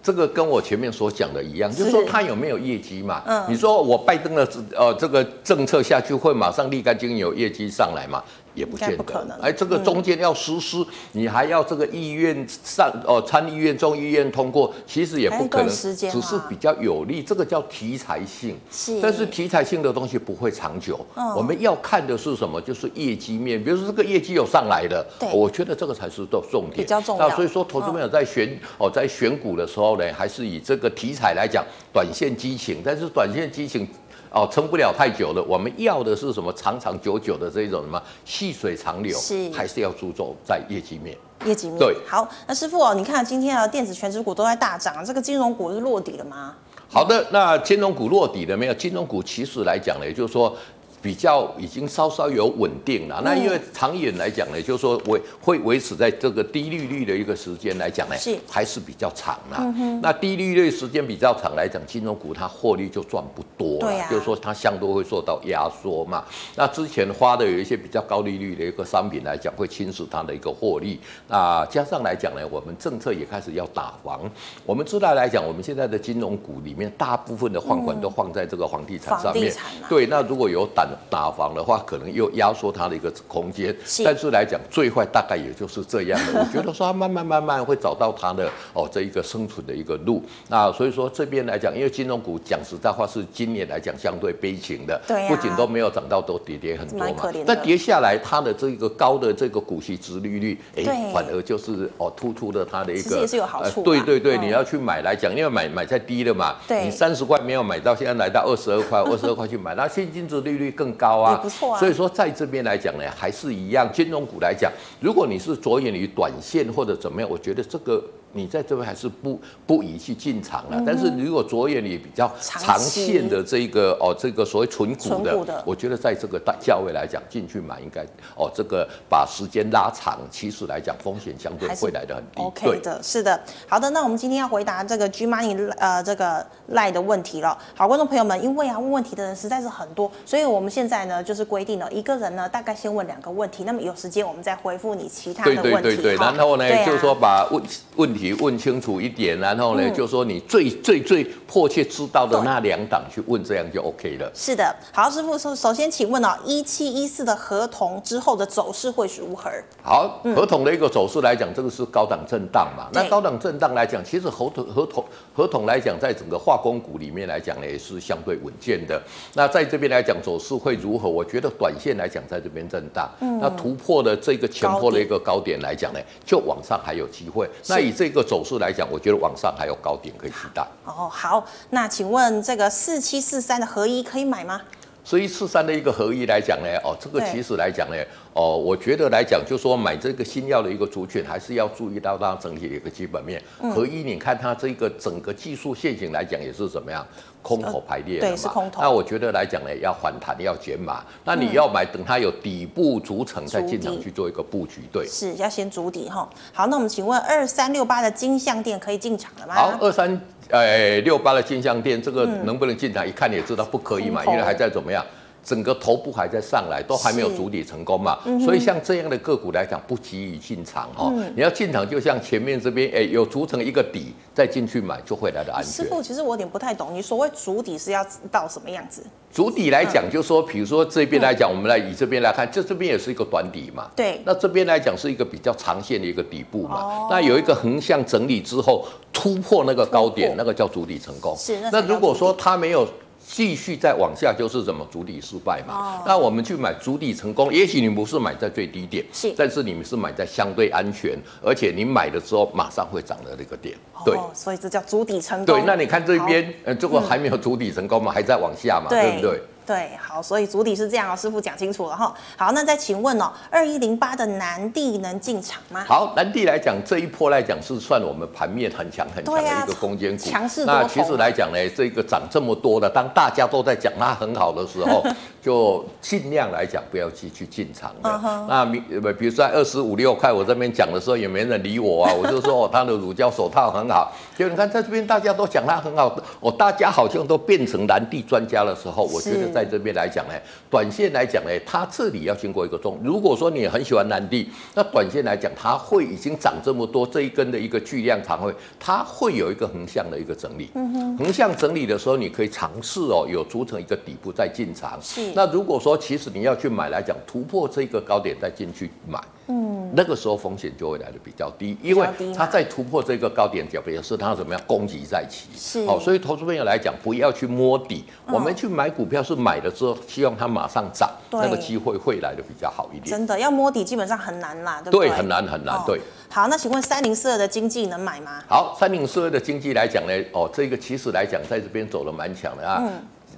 [0.00, 3.20] 这个跟我前面所讲的一样，就是说他有没有业绩嘛？
[3.26, 8.22] 嗯，你说我拜登的呃这个政策下去，会马上立竿见影有业绩上来吗？
[8.54, 17.22] 也不见得，哎，这个中间要实施，你还要这个议院上哦，参议院、众议院通过，其实也不可能，只是比较有利。
[17.22, 20.98] 这个叫题材性，是，但是题材性的东西不会长久。
[21.36, 22.60] 我们要看的是什么？
[22.60, 27.28] 就是业绩面，比如说这个业绩有上来的，我觉得这个才是重重点，比较重要。
[27.28, 33.88] 那所以说，投资朋友在选哦，在选股的时候呢，还是以这个题材来讲，短线激情，但是短线激情。
[34.30, 35.42] 哦，撑不了太久了。
[35.42, 36.52] 我们要的是什么？
[36.52, 41.16] 长长久久的这种什么细水长流，是还是要注重在业绩面？
[41.44, 41.96] 业绩面对。
[42.06, 46.54] 好，那师傅哦，你看今天啊，电子全职股都在大涨，这个金融股是落底了吗？
[46.88, 48.74] 好的，那金融股落底了没有？
[48.74, 50.56] 金融股其实来讲呢，也就是说。
[51.02, 59.74] 比较已经稍稍有稳定了，那因为长远来讲呢，就是说维会维持在这个低利率的一个时间来讲呢，是还是比较长了。
[60.02, 66.22] 那低利率时间比较长来讲，金融股它获利就赚不多了，就是说它相对会受到压缩嘛。
[66.54, 71.00] 那之前花的有一些比较高利率的一个商品来讲，会侵蚀它的一个获利。
[71.28, 74.20] 那加上来讲呢，我们政策也开始要打房。
[74.66, 79.50] 我们知道来讲，我们现在的金融股里面，大部分的放款都放在这个房地产上面。
[79.88, 80.89] 对，那如果有胆。
[81.08, 83.74] 打房的话，可能又压缩它的一个空间，
[84.04, 86.40] 但是来讲，最坏大概也就是这样的。
[86.40, 90.22] 我觉得说，它慢慢慢慢会找到它的哦这一个生存的一个路。
[90.48, 97.32] 那所以说这边来讲，因为金融股讲实在话是今年来讲相对悲情的，对，不仅都没有涨到，都跌跌很多嘛。
[97.46, 103.82] 那跌下来，它的这个高的这个股息值利率，哎，反而就是哦突出了它的一个，也是有好处。
[103.82, 111.78] 对对对，你要去买来讲，因为买买在低了嘛，你三十块没有买到，现在来到二十二块，二十二块去买，那现金值利率更高啊，不错啊。
[111.78, 118.02] 所以说在这边来讲呢，还是一样，金融股来讲，如果你是着眼于短线或者怎么样，我觉得这个。
[118.32, 128.02] 你在这边还是不不宜去进场了，但是如果着眼你比较长线的这个哦，这个所谓纯股的，我觉得在这个大价位来讲进去买应该
[128.36, 132.40] 哦，这个把时间拉长，其实来讲风险相对会来的很低。
[132.40, 137.58] OK 的，是的，好的，那我们今天要回答这个 G Money 呃这个赖的问题了。
[137.74, 145.82] 好，观众朋友们，因为啊问问题的人实在是很多，所以我们现在呢就是规定了一个人呢大概先问两个问题，那么有时间我们再回复你其他的问题。
[145.82, 147.60] 对对对对，然后呢就是说把问
[147.96, 148.19] 问题。
[148.34, 154.30] 问清楚一点，然后呢，嗯、就说你最最最迫切知道的那两档去问，这样就 OK 了。
[154.34, 159.50] 是的，好，师傅首首先请问哦，一七一四的合同之后的走势会是如何？
[159.82, 162.88] 好，合同的一个走势来讲，这个是高档震荡嘛。
[162.92, 165.04] 那高档震荡来讲，其实合同合同
[165.34, 169.00] 合同来讲，在整个化工股里面来讲呢，也是相对稳健的。
[169.34, 171.08] 那在这边来讲，走势会如何？
[171.08, 177.48] 我觉得短线来讲，在这边震荡，嗯、那突破了这个前坡的一个高点来讲呢，就往上还有机会。
[177.66, 180.66] 那以这个走势来讲，我觉得往上还有高点可以期待。
[180.84, 184.60] 哦，好，那请问这个四七四三的合一可以买吗？
[185.02, 187.96] 所以四三的一个合一来讲呢，哦，这个其实来讲呢，
[188.32, 193.42] 哦，我觉得来讲，就是说买这个新药的一个族群，还是要注意到它整体的一个基本面。
[193.74, 197.04] 合一，你看它这个整个技术线型来讲，也是怎么样？
[197.42, 198.82] 空头排列的嘛，对，是空头。
[198.82, 201.02] 那我觉得来讲呢，要反弹，要减码。
[201.24, 204.82] 那你要买，等它有底部组成再进场去做一个布局。
[204.92, 206.28] 对，是要先筑底哈。
[206.52, 209.54] 好，那我们请问二三六八的金项店可以进场了吗？
[209.54, 213.08] 好，二三呃六八的金项店这个能不能进场？
[213.08, 215.04] 一看你也知道不可以嘛，因为还在怎么样？
[215.42, 221.10] 整个头部还在上来，都还没有筑底成功嘛，嗯、所以像这样的个股来讲，不急于进场哈。
[221.14, 225.72] 嗯、你要进场，就像前面这边，哎、欸，有筑成一个底，再进去买就会来的安全。
[225.72, 229.02] 师傅，其实我有点不太懂，你所谓筑底是要到什么样子？
[229.32, 233.90] 筑底来讲，就是说，比如说这边来讲，我们来以这边来看，这这边也是一个短底嘛。
[233.96, 234.20] 对。
[234.24, 236.82] 那这边来讲是一个比较长线的一个底部嘛。
[236.82, 237.08] 哦。
[237.10, 241.34] 那有一个横向整理之后突破那个高点，那个叫筑底成功。
[241.36, 241.58] 是。
[241.72, 242.86] 那如果说它没有。
[243.32, 245.74] 继续再往下就是什么主底失败嘛？
[245.74, 255.46] 哦、那我们去买主底成功，也许你不是买在最低点，是，但是你们是买在相对安全，而且你买的时候马上会涨的那个点，对，哦、所以这叫主底成功。
[255.46, 256.50] 对，那你看这边，好。
[256.64, 259.42] 呃，这个还没有主底成功嘛，嗯、还在往下嘛，对，对不对？
[259.70, 262.12] 对，好，所以主体是这样哦，师傅讲清楚了哈。
[262.36, 265.84] 好，那再请问哦，二一零八的南地能进场吗？
[265.86, 270.64] 好，南地来讲这一波来讲是算我们盘面很强很强的一个攻坚股，强势。
[270.64, 275.04] 那其实来讲呢，这个涨这么多的，当大家都在讲它很好的时候，
[275.40, 278.10] 就尽量来讲不要去去进场的。
[278.10, 278.46] Uh huh.
[278.48, 284.10] 那比如说在二十五六块，我这边讲的时候也没人理我啊， 我就说哦，它的乳胶手套很好。
[284.36, 290.34] 就你看在这边大家都讲它很好，哦，大家好像都变成南地专家的时候，我觉得在这边来讲呢。
[290.70, 292.98] 短线来讲呢，它这里要经过一个中。
[293.02, 300.70] 如果说你很喜欢南地，那短线来讲，它会已经涨这么多，这一根的一个巨量长会，它会有一个横向的一个整理。
[300.74, 301.18] 嗯哼。
[301.18, 304.98] 横向整理的时候，你可以尝试哦，有组成一个底部再进场。
[305.00, 305.32] 是。
[305.34, 309.20] 那如果说其实你要去买来讲，突破这个高点再进去买。
[309.48, 315.48] 嗯，那个时候风险就会来的比较低，因为它在突破这个高点，表示它怎么样攻击在起。
[315.56, 323.06] 是，好，所以投资朋友来讲，不要去摸底，我们去买股票是买了之后，希望它马上涨，那个机会会来的比较好一点。
[323.06, 325.08] 真的要摸底，基本上很难啦，对不对？
[325.08, 325.82] 对，很难很难。
[325.86, 326.00] 对。
[326.28, 328.42] 好，那请问三零四二的经济能买吗？
[328.48, 332.78] 好，三零四二的经济来讲呢，哦，这个其实来讲，在这边走的蛮强的啊。
[332.80, 332.92] 嗯。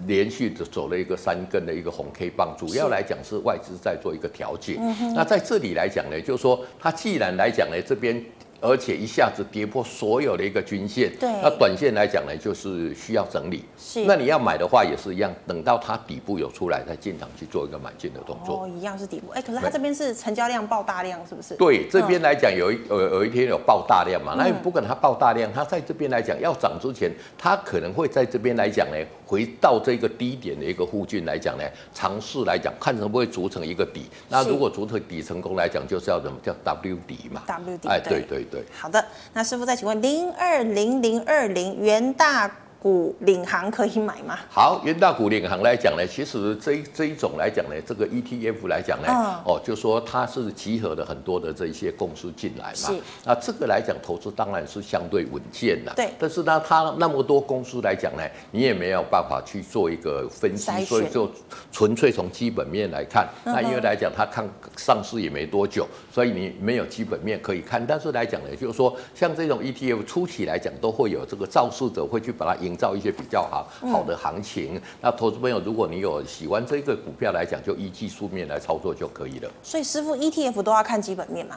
[0.07, 4.79] 连续的走了一个三根的一个红 K 棒，主要来讲是外资在做一个调节。
[5.15, 8.25] 那在这里来讲呢，就是说它既然来讲呢，这边。
[8.65, 13.65] 而且一下子跌破所有的一个均线，对，那短线来讲呢，就是需要整理。
[13.77, 18.63] 是，那你要买的话也是一样，等到它底部有出来再进场去做一个买进的动作。
[18.63, 19.33] 哦，一样是底部。
[19.33, 21.57] 哎，可是它这边是成交量爆大量，是不是？
[21.57, 24.37] 对，这边来讲有一有有一天有爆大量嘛？
[24.39, 28.97] 那不管它爆大量，它在这边来讲要涨之前，它可能会在这边来讲呢，
[29.33, 31.65] 回到这个低点的一个附近来讲呢，
[31.95, 34.05] 尝试来讲看能不会组成一个底。
[34.29, 37.89] 那如果组成底成功来讲，就是要怎么叫 W 底嘛？W 底。
[37.89, 38.45] 哎，对对。
[38.51, 42.47] 对，好的，那师傅再请问零二零零二零元大
[42.83, 44.37] 股领航可以买吗？
[44.51, 49.15] 好，元大股领航来讲呢，其实这一这一种来讲呢，这个 ETF 来讲呢，嗯、
[49.47, 52.75] 哦，就说它是集合了很多的这一些公司进来嘛。
[52.75, 52.93] 是。
[53.25, 55.93] 那这个来讲，投资当然是相对稳健的。
[55.95, 56.11] 对。
[56.19, 61.31] 但是呢，它那么多公司来讲呢，你也没有办法去做一个分析，所以就
[61.71, 63.29] 纯粹从基本面来看。
[63.45, 64.45] 嗯、那因为来讲，它看
[64.77, 67.87] 上市也没多久，所以你没有基本面可以看。
[67.87, 72.72] 但是来讲呢，就是说像这种 ETF 初期来讲，都会有这个肇事者会去把它引。
[72.77, 79.51] 造一些比较好好的行情，嗯、那投资朋友，如果你有喜欢这个股票来讲，就依技术面来操作就可以了。
[79.63, 81.57] 所以师傅，ETF 都要看基本面吗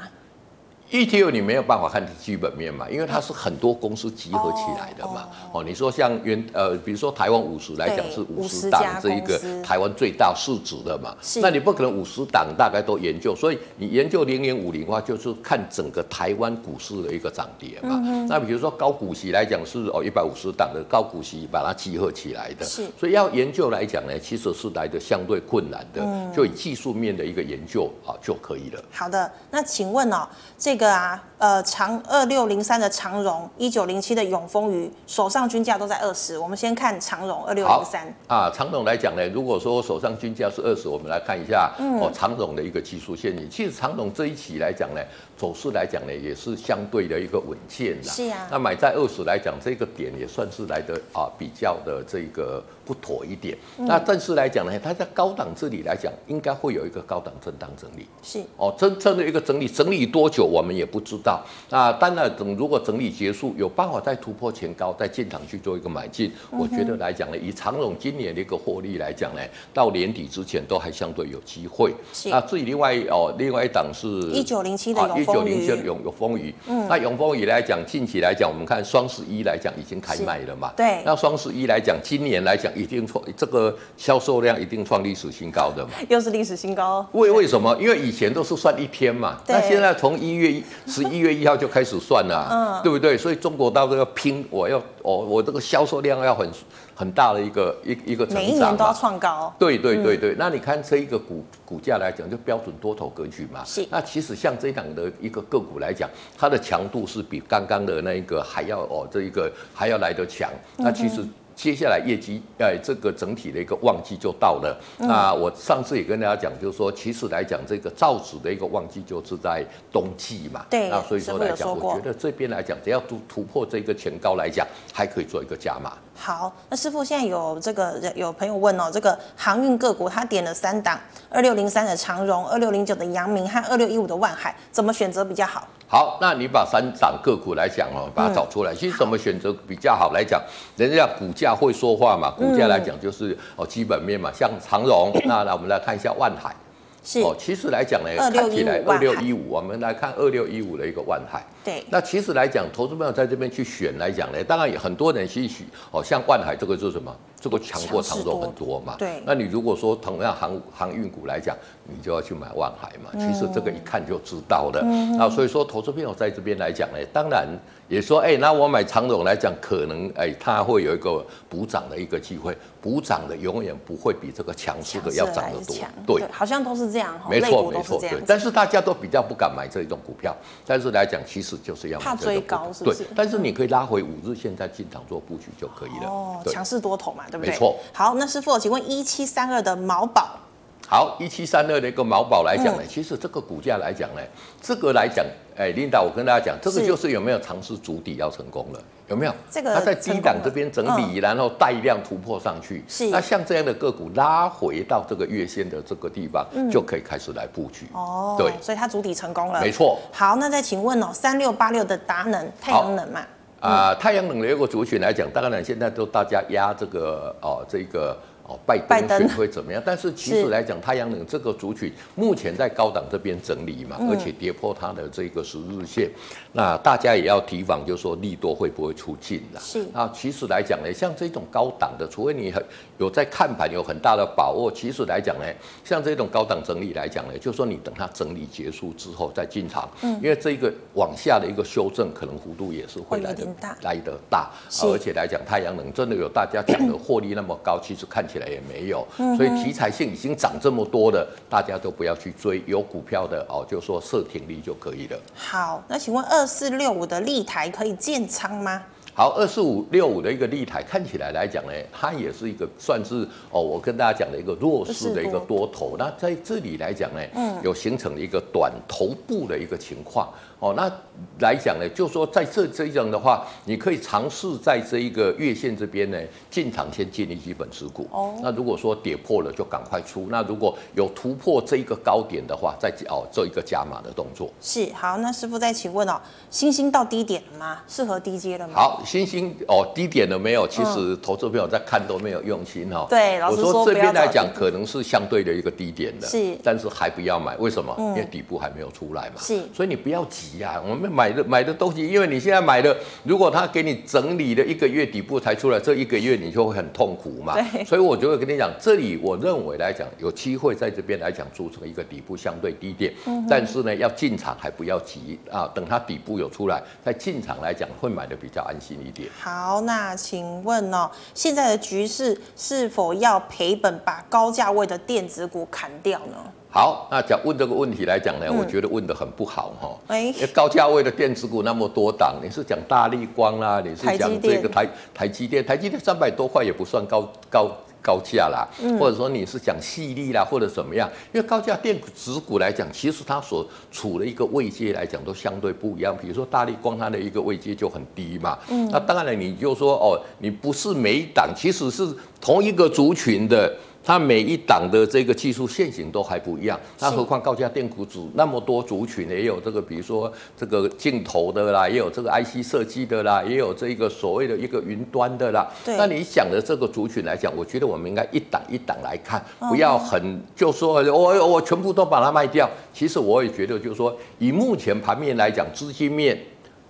[0.92, 5.28] ？ETF 你没有办法看基本面嘛，因为它是很多公司集合起来的嘛。
[5.52, 18.00] 哦，你说像原呃，比如说台湾五十来讲是五十档这一个台湾最大市值的嘛，那你不可能五十档大概都研究，所以你研究零零五零的话，就是看整个台湾股市的一个涨跌嘛。
[18.04, 26.02] 嗯那比如说高股息来讲是哦一百五十档的高股息把它集合起来的，是，所以要研究来讲呢，其实是来的相对困难的，
[26.36, 28.82] 就以技术面的一个研究啊就可以了。
[28.92, 30.75] 好的，那请问哦这。
[30.76, 36.38] 这个啊，呃，长二六零三的长荣，一九零七的永丰余，手上均价都在二十。
[36.38, 43.50] 我们先看长荣二六零三啊，长荣来讲呢，如果说手上均价是二十，我们来看一下、嗯、哦，长荣的一个技术线型。
[43.50, 45.02] 其实长荣这一期来讲呢，
[45.38, 48.10] 走势来讲呢，也是相对的一个稳健的。
[48.10, 52.64] 是啊，那买在二十来讲，这个点也算是来的啊，比较的这个。
[52.86, 58.06] 不妥一点，嗯、那正式来讲呢，它在高档这里来讲，应该会有一个高档震荡整理。
[58.22, 61.25] 是哦，真正的一个整理，整理多久我们也不知道。
[61.70, 69.42] 那当然，等如果整理结束，有办法再突破前高，再进场去做一个买进，嗯、我觉得来讲呢，以长荣今年的一个获利来讲呢，
[69.74, 71.94] 到年底之前都还相对有机会。
[72.14, 76.54] 是那至于另外哦，另外一档是一九零七的一九零七的永永丰余。
[76.68, 80.72] 嗯，那永丰余来讲，近期来讲，我们看双十一来讲已经开卖了嘛？
[80.78, 81.02] 对。
[81.06, 82.66] 那双十一来讲，今年来讲。
[82.76, 85.92] 一定创这个销售量一定创历史新高的嘛？
[86.10, 87.08] 又是历史新高。
[87.14, 87.74] 为为什么？
[87.80, 93.18] 因为以前都是算一天嘛，对那现在从一月月十一月一号就开始算了，嗯，对不对？
[93.18, 96.50] 所以中国大陆要拼，我要我我这个销售量要很
[96.94, 99.54] 很大的一个一一个成长，每一年都要创高。
[99.58, 103.64] 对对对对，那你看这一个股股价来讲，就标准多头格局嘛。
[103.66, 103.86] 是。
[103.90, 110.50] 那其实像这档的一个个股来讲，它的强度是比刚刚的那一个还要哦，这一个还要来得强。
[110.78, 111.26] 那其实。
[111.56, 114.78] 接下来业绩，哎，这个整体的一个旺季就到了。
[115.00, 120.66] 嗯、那我上次也跟大家讲，就是说，其实来讲，这个造纸的一个旺季就是在冬季嘛。
[120.70, 120.90] 对。
[120.90, 125.94] 那所以说来讲，我觉得这边来讲，只要突突破这个前高来讲，还可以做一个加码。
[126.14, 135.68] 好，那师傅现在有这个有朋友问哦，这个航运个股他点了三档，二六零三的长荣，二六零九的阳明和二六一五的万海，怎么选择比较好？
[135.96, 138.74] 好，那你把三涨个股来讲哦，把它找出来。
[138.74, 140.42] 嗯、其实怎么选择比较好来讲，
[140.76, 146.54] 人家股价会说话嘛，股价来讲就是哦基本面嘛，像长荣，那来我们来看一下万海。
[147.02, 151.42] 是哦，其实来讲呢，看起来二六一五，我们来看二六一五的一个万海。
[151.66, 157.14] 对，那其实来讲，投资朋友在这边去选来讲呢，当然也很多人去选哦，像万海这个就是什么？
[157.42, 158.96] 这个强过长荣很多嘛。
[158.98, 163.12] 对，那你如果说同样航航运股来讲，你就要去买万海嘛。
[163.14, 164.82] 其实这个一看就知道了。
[164.84, 167.48] 嗯、啊，所以说投资朋友在这边来讲呢，当然。
[167.88, 175.76] 也说，哎、欸，那我买长荣来讲，可能，哎、欸，它会有一个补涨的一个机会，补涨的永远不会比这个强势的要涨得多，
[176.18, 178.10] 对，对，好像都是这样，没错没错，对。
[178.26, 183.04] 但是大家都比较不敢买这一种股票，但是来讲，其实就是要怕追高，是不是？
[183.04, 186.10] 对，但是你可以拉回五日线再进场做布局就可以了。
[186.10, 187.52] 哦，强势多头嘛，对不对？
[187.52, 187.78] 没错。
[187.94, 190.40] 好，那师傅，请问一七三二的毛宝。
[190.88, 194.22] 好，一七三二的一个毛宝来讲呢，嗯、其实这个股价来讲呢，
[194.62, 195.26] 这个来讲，
[195.58, 198.80] 哎，Linda，我跟大家讲，这个就是有没有尝试主底要成功了？
[199.08, 199.34] 有没有？
[199.50, 202.84] 这个它在低档这边整理，然后带量突破上去。
[202.88, 203.10] 是。
[203.10, 207.88] 那像这样的个股拉回到这个月线的这个地方，嗯、就可以开始来布局。
[207.94, 208.36] 哦。
[208.38, 208.52] 对。
[208.62, 209.62] 所以它主体成功了。
[209.62, 210.00] 没错。
[210.12, 213.20] 好，那再请问哦，三六八六的达能太阳能嘛？
[213.60, 218.18] 啊、呃，太阳能的一个族群来讲，当然现在都大家压这个哦，这个。
[218.48, 219.82] 哦，拜登选会怎么样？
[219.86, 226.10] 但是其实来讲，太阳能这个族群目前在高档这边整理嘛，而且跌破它的这个十日线，
[226.52, 229.60] 那大家也要提防，就是说利多会不会出尽了？
[229.60, 232.64] 是啊，其实来讲呢，像这种高档的，除非你很
[233.00, 235.46] 有在看盘有很大的把握，其实来讲呢，
[235.84, 244.52] 像这种高档整理来讲呢，就是说你等它整理结束之后再进场，嗯，因为这个往下的一个修正可能幅度也是会来的大，来的大，
[244.84, 248.35] 而且来讲太阳能真的有大家讲的 获利那么高，其实看起来。
[248.36, 252.62] 起来也没有，所以题材性已经涨这么多的，大家都不要去追。
[252.68, 255.18] 有股票的哦，就说设停利就可以了。
[255.34, 258.82] 好，那请问二四六五的立台可以建仓吗？
[259.14, 265.96] 好，二四五六五的一个立台看起来来讲呢，它也是一个算是哦，我跟大家讲的一个弱势的一个多头。
[265.98, 270.28] 那在这里来讲呢，嗯，有形成了一个短头部的一个情况。
[270.60, 270.92] 哦，那
[271.40, 276.18] 来讲呢，就说在这这一种的话，你可以尝试在这一个月线这边呢
[276.50, 278.08] 进场先建立基本持股。
[278.12, 280.28] 哦，那如果说跌破了就赶快出。
[280.30, 284.50] 那如果有突破这一个高点的话，再哦做一个加码的动作。
[284.62, 287.80] 是，好，那师傅再请问哦，星星到低点了吗？
[287.88, 288.74] 适合低阶了吗？
[288.74, 290.66] 好，星星哦低点了没有？
[290.68, 293.08] 其实投资朋友在看都没有用心哈、哦。
[293.10, 297.94] 对，老师说，我说这边来讲可能是相对的一个低点的，是，但是还不要买，为什么？
[297.98, 299.36] 嗯、因为底部还没有出来嘛。
[299.38, 300.44] 是，所以你不要急。
[300.60, 307.54] 呀，我们买的买的东西，因为你现在买的，如果他给你整理了一个月底部才出来，这一个月你就会很痛苦嘛。
[307.54, 307.84] 对。
[307.86, 319.30] 所以我就会跟你讲，这里我认为来讲，有机会在这边来讲做成一个底部相对低点，嗯、但是呢，要进场还不要急啊，等它底部有出来再进场来讲，会买的比较安心一点。
[319.40, 326.52] 好，那请问哦，现在的局势是否要赔本，把高价位的电子股砍掉呢？
[326.76, 329.98] 好，那讲问这个问题来讲呢，嗯、我觉得问得很不好哈。
[330.08, 341.10] 哎，高价位的电子股那么多档，你是讲大力光啦，你是讲这个台台积电，台积电三百多块也不算高高高价啦，嗯、或者说你是讲矽力啦，或者怎么样？
[341.32, 346.14] 因为高价电子股来讲，其实它所处的一个位阶来讲都相对不一样。
[346.22, 348.60] 比如说大力光，它的一个位阶就很低嘛。
[348.68, 352.06] 嗯，那当然了，你就说哦，你不是每一档，其实是
[352.42, 353.74] 同一个族群的。
[354.06, 365.68] 它每一档的这个技术线型都还不一样，那何况高价电股组那么多族群，也有这个比如说这个镜头的啦，也有这个 IC 设计的啦，也有这个所谓的一个云端的啦。
[365.84, 365.98] 对。
[365.98, 372.70] 那你想的这个族群来讲，我觉得我们应该一档一档来看，不要很就说我我全部都把它卖掉。
[372.94, 376.38] 其实我也觉得就是说，以目前盘面来讲，资金面。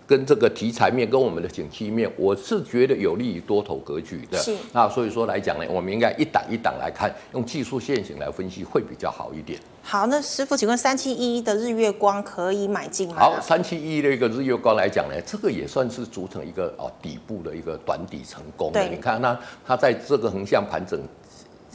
[0.07, 4.37] 跟这个题材面跟我们的景气面，我是觉得有利于多头格局的。
[4.37, 4.55] 是。
[4.71, 9.59] 那所以说来讲呢，我们应该一档一档来看，用技术线型来分析会比较好一点。
[9.81, 13.15] 好，那师傅，请问三七一的日月光可以买进吗？
[13.17, 18.83] 好，三七一的一个日月光来讲呢，这个也算是组成一个哦底部的一个短底成功的。
[18.87, 20.99] 你看它，它在这个横向盘整。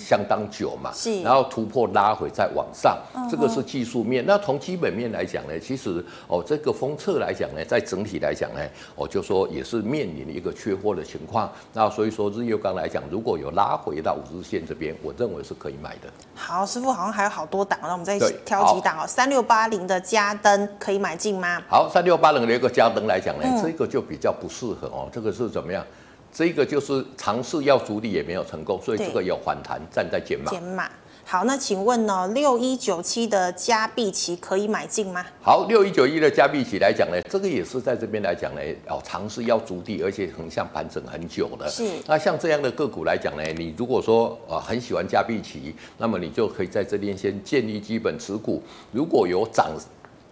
[0.00, 2.98] 相当久嘛，是，然后突破拉回再往上，
[3.30, 4.24] 这个是技术面。
[4.26, 8.60] 那从基本面来讲呢，其实哦，这个封测来讲呢，在整体来讲呢，
[8.96, 11.50] 我就说也是面临一个缺货的情况。
[11.74, 16.08] 那所以说日月光来讲，如果有拉回到五日线这边，我认为是可以买的。
[16.34, 19.06] 好，师傅好像还有好多档，那我们再挑几档哦。
[19.06, 21.60] 三六八零的加登可以买进吗？
[21.68, 25.08] 好，三六八零的一个加登来讲呢，嗯、这个就比较不适合哦。
[25.12, 25.84] 这个是怎么样？
[26.32, 30.50] 这个就是尝试要足底也没有成功，所以这个有反弹，站在减码。
[30.50, 30.88] 减码。
[31.22, 35.24] 好，那请问呢，六一九七的加币期可以买进吗？
[35.40, 41.68] 好，六一九一的加币期来讲呢，这个也是在这边来讲呢，哦，尝试要筑底，而且横向盘整很久的。
[41.68, 41.84] 是。
[42.08, 48.60] 那像这样的个股来讲呢，你如果说啊很喜欢加币期，那么你就可以在这边先建立基本持股，
[48.90, 49.70] 如果有涨。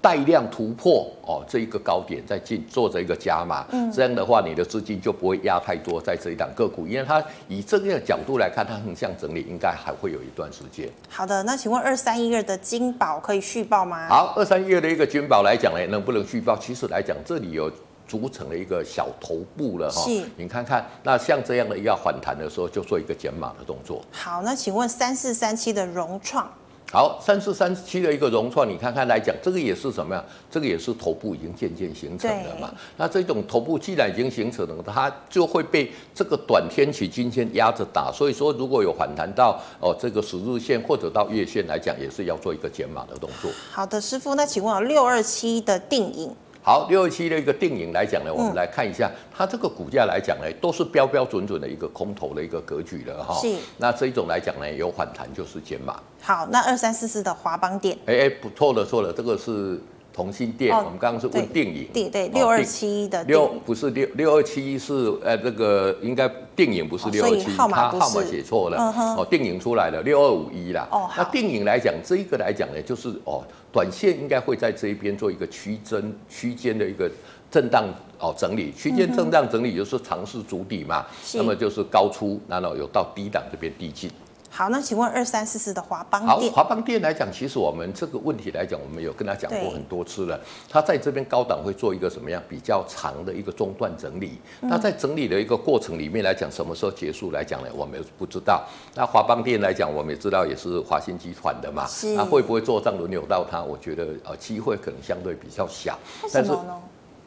[0.01, 10.89] 带量突破哦，这一个高点再进做这一个加码，嗯，这样的话你的资金就不会压太多在这一档个股，因为它以这个角度来看，它横向整理应该还会有一段时间。
[11.09, 14.09] 好的，那请问二三一二的金宝可以续报吗？
[14.09, 16.57] 好，二三一二的一个金宝来讲呢，能不能续报？
[16.57, 17.71] 其实来讲，这里有
[18.07, 24.03] 组成了一个小头部了哈，是，你看看，那像这样的要反弹的时候，就做一个减码的动作。
[24.13, 26.49] 好，那请问三四三七的融创。
[26.91, 30.25] 好，三四三七的一个融创，你看看来讲，这个也是什么呀？
[30.51, 32.73] 这个也是头部已经渐渐形成的嘛。
[32.97, 38.11] 那这种头部既然已经形成了，它就会被这个短天期均线压着打。
[38.11, 43.51] 所以说，如果有反弹到哦这个十日线或者到月线来讲，也是要做一个减码的动作。
[43.71, 46.35] 好的，师傅，那请问六二七的定颖。
[46.69, 53.35] 好，六二七的一个电影来讲呢，我们来看一下、嗯、它这个股价来讲呢，都是标标准准的一个空头的一个格局了哈。
[53.41, 53.57] 是。
[53.79, 55.99] 那这一种来讲呢，有反弹就是减码。
[56.21, 57.97] 好，那二三四四的华邦电。
[58.05, 59.81] 哎哎，不错了错了，这个是。
[60.19, 70.89] 同心电，哦、我们刚刚是问电影，对对，六二七一的六不是六六二七一是呃这个应该电影不是六二七，他号码写错了，嗯、哦电影出来了六二五一啦。
[70.91, 77.09] 哦，那电影来讲这一个来讲呢，就是哦短线应该会在这一边做一个区间区间的一个
[77.49, 77.85] 震荡
[78.19, 84.11] 哦整理，区间震荡整理就是尝试筑底嘛，嗯、那么就是高出，然后有到低档这边递进。
[84.51, 86.51] 好，那请问二三四四的华邦电？
[86.51, 90.41] 好，华邦电来讲，其实我们这个问题来讲，我们有跟他讲过很多次了。
[90.69, 94.39] 他在这边高档会做一个什么样比较长的一个中断整理？
[94.61, 97.69] 那在整理的一个过程里面来讲，什么时候结束来讲呢？
[97.75, 98.67] 我们不知道。
[98.95, 101.87] 那华邦电来讲，我们也知道也是华新集团的嘛，
[102.17, 103.63] 那会不会做账轮流到它？
[103.63, 105.97] 我觉得呃机会可能相对比较小。
[106.25, 106.75] 为什么呢？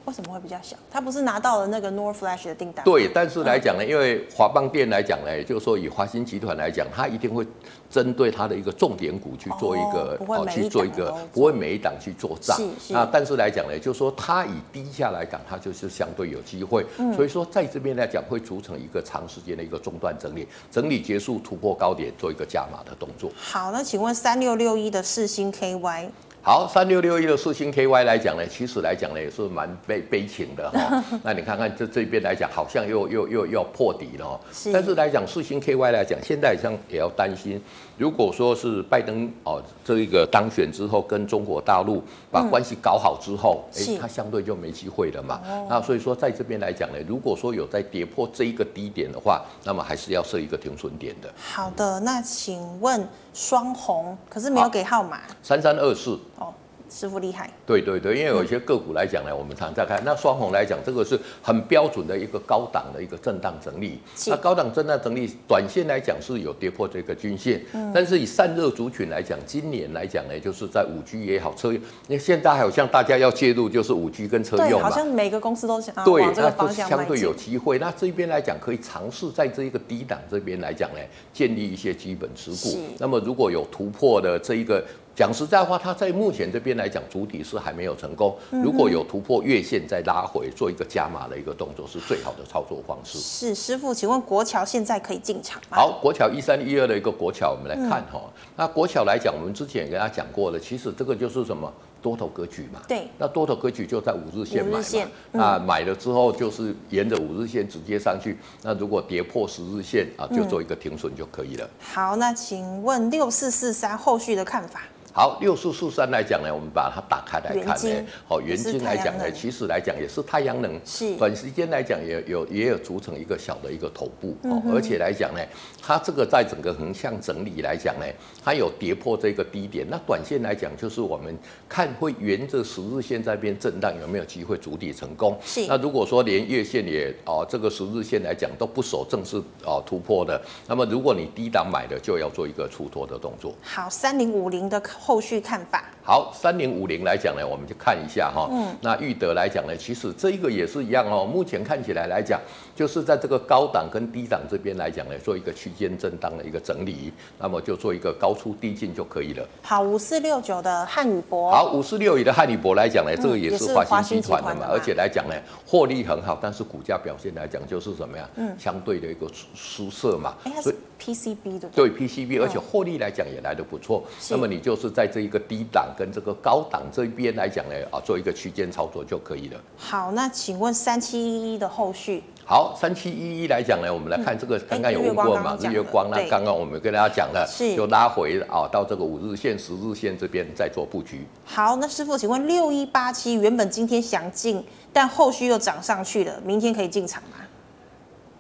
[0.06, 0.76] 为什么会比较小？
[0.90, 2.84] 他不是拿到了那个 NOR Flash 的订单？
[2.84, 7.46] 对，但是来讲呢，因为华邦电来讲呢，就是说以华新集团来讲，它一定会
[7.90, 12.58] 针对它的一个重点股去做一个哦，去做一个，不会每一档去做账。
[12.90, 16.86] 那但是来讲呢，就是说它以低价来讲，它就是相对有机会。
[17.16, 23.32] 所以说在这边来讲，会组成一个长时间的一个中断整理，整理结束突破高点，做一个加码的动作。
[23.36, 26.10] 好，那请问三六六一的四星 KY。
[26.44, 31.04] 好，三六六一的四星 KY 来讲呢，其实来讲呢也是蛮悲悲情的哈。
[31.24, 34.40] 那你看看这这边来讲，好像又又又要破底了。
[34.52, 34.74] 是。
[34.74, 37.62] 但是来讲四星 KY 来讲，现在好像也要担心，
[38.02, 45.40] 如果说是拜登哦这一个当选之后，跟中国大陆把关系搞好之后，哎、嗯，它相对就没机会了嘛。
[45.70, 51.32] 那所以说在这边来讲呢，如果说有在跌破这一个低点的话，那么还是要设一个停损点的。
[51.40, 55.20] 好的，那请问双红，可是没有给号码。
[55.44, 56.18] 三三二四。
[56.40, 56.52] 哦。
[56.92, 60.04] 师傅厉害，对对对，因为有一些个股来讲呢，我们常常在看。
[60.04, 63.98] 那双红来讲，这个是很标准的一个高档的一个震荡整理。
[64.28, 67.62] 那高档震荡整理，短线来讲是有跌破这个均线，
[67.94, 74.90] 但是以散热族群来讲，今年来讲呢，就是在五 G 也好，车用，因为现在好像大家要介入，就是五 G 跟车用嘛。
[74.90, 77.80] 好像每个公司都想对，往这个方向相对有机会。
[77.80, 81.00] 那这边来讲，可以尝试在这一个低档这边来讲呢，
[81.32, 82.78] 建立一些基本持股。
[83.00, 84.84] 那么如果有突破的这一个。
[85.14, 88.36] 讲实在话，它在目前这边来讲，主体是还没有成功。
[88.50, 93.20] 如果有突破月线再拉回，做一个加码的一个动作，是最好的操作方式。
[93.20, 95.78] 是师傅，请问国桥现在可以进场吗？
[95.78, 98.22] 好，国桥一三一二的一个国桥，我们来看哈。
[98.56, 102.80] 那国桥来讲，我们之前也跟大家讲过了，其实这个就是什么多头格局嘛。
[102.88, 103.08] 对。
[103.18, 105.12] 那多头格局就在五日线买嘛。
[105.34, 108.38] 那买了之后就是沿着五日线直接上去。
[108.64, 111.70] 那如果跌破十日线啊，就做一个停损就可以了。
[111.80, 114.82] 好，那请问六四四三后续的看法？
[115.14, 125.42] 好，六四四三来讲呢，我们把它打开来看呢，好，原晶来讲呢，其实来讲也是太阳能，是短时间来讲也有也有组成一个小的一个头部，哦，而且来讲呢，
[125.82, 128.06] 它这个在整个横向整理来讲呢，
[128.42, 131.38] 它有跌破这个低点，那短线来讲就是我们
[131.68, 135.38] 看会沿着十日线在边震荡，有没有机会筑底成功？
[135.44, 135.66] 是。
[135.68, 143.54] 那如果说连月线也哦这个十日线来讲都不守正式哦突破的，那么如果你低档买的就要做一个出脱的动作。
[143.62, 145.84] 好，三零五零的后续看法。
[146.04, 148.48] 好，三零五零来讲呢，我们就看一下哈。
[148.52, 148.76] 嗯。
[148.82, 151.26] 那裕德来讲呢，其实这一个也是一样哦。
[151.26, 152.40] 目前看起来来讲，
[152.76, 159.48] 就是在这个高档跟低档这边来讲呢，做一个区间震荡的一个整理，那么就做一个高出低进就可以了。
[159.62, 161.52] 好，五四六九的汉语博。
[161.52, 168.28] 好，五四六九的汉语博来讲呢，这个也是华新集团的嘛，而且来讲呢，获利很好，但是股价表现来讲就是怎么样？
[168.36, 168.56] 嗯。
[168.58, 170.34] 相对的一个输色嘛。
[170.62, 171.70] 所以 PCB 的。
[171.70, 174.04] 对 PCB，而且获利来讲也来的不错。
[174.30, 175.90] 那么你就是在这一个低档。
[175.98, 179.60] 跟这个高档这边来讲呢，啊，做一个区间操作就可以了。
[179.78, 182.24] 好，那请问三七一一的后续？
[182.52, 185.58] 好，三七一一来讲呢，我们来看这个，刚刚有问过嘛？
[185.62, 191.26] 日月光，那刚刚我们跟大家讲了，是就拉回啊，到这个五日线、十日线这边再做布局。
[191.46, 197.38] 好，那师傅，请问六一八七原本今天想进，但后续又涨上去了，明天可以进场吗？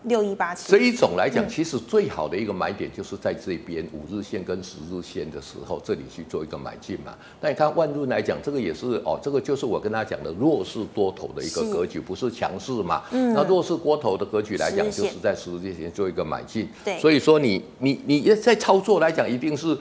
[0.03, 7.15] 六一八七，这一种来讲，其实最好的一个买点就是在这边五日线跟十日线的时候，这里去做一个买进嘛。
[7.39, 13.03] 那你看万润来讲，这个也是哦，这个就是我跟他讲的弱势多头的一个格局，不是强势嘛。
[13.11, 13.33] 嗯。
[13.33, 16.67] 那弱势多头的格局来讲，就是在十日线做一个买进。
[16.83, 16.99] 对。
[16.99, 19.77] 所以说你你你在操作来讲，一定是。